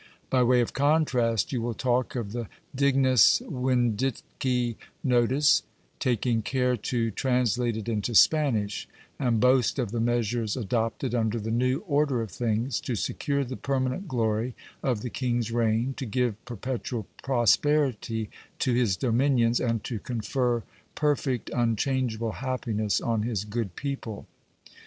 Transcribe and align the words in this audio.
By 0.31 0.41
way 0.41 0.61
of 0.61 0.73
contrast, 0.73 1.51
you 1.51 1.61
will 1.61 1.75
talk 1.75 2.15
of 2.15 2.31
the 2.31 2.47
dignus 2.75 3.39
vindice 3.47 4.23
nodus, 5.05 5.61
taking 5.99 6.41
care 6.41 6.75
to 6.75 7.11
translate 7.11 7.77
it 7.77 7.87
into 7.87 8.15
Spanish; 8.15 8.87
and 9.19 9.39
boast 9.39 9.77
of 9.77 9.91
the 9.91 9.99
measures 9.99 10.57
adopted 10.57 11.13
under 11.13 11.39
the 11.39 11.51
new 11.51 11.81
order 11.87 12.23
of 12.23 12.31
things, 12.31 12.79
to 12.81 12.95
secure 12.95 13.43
the 13.43 13.55
permanent 13.55 14.07
glory 14.07 14.55
of 14.81 15.03
the 15.03 15.11
king's 15.11 15.51
reign, 15.51 15.93
to 15.97 16.07
give 16.07 16.43
per 16.45 16.55
petual 16.57 17.05
prosperity 17.21 18.31
to 18.57 18.73
his 18.73 18.97
dominions, 18.97 19.59
and 19.59 19.83
to 19.83 19.99
confer 19.99 20.63
perfect, 20.95 21.51
unchangeable 21.53 22.31
happi 22.33 22.73
ness 22.73 22.99
on 23.01 23.21
his 23.21 23.43
good 23.43 23.75
people. 23.75 24.25